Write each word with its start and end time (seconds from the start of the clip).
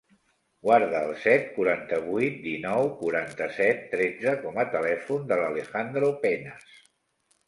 Guarda 0.67 0.99
el 1.07 1.11
set, 1.23 1.43
quaranta-vuit, 1.57 2.39
dinou, 2.45 2.89
quaranta-set, 3.01 3.83
tretze 3.91 4.33
com 4.47 4.57
a 4.63 4.65
telèfon 4.77 5.29
de 5.33 5.37
l'Alejandro 5.43 6.11
Penas. 6.25 6.65